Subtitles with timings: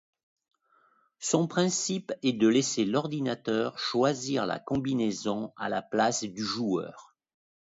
[1.19, 7.13] Son principe est de laisser l'ordinateur choisir la combinaison à la place du joueur.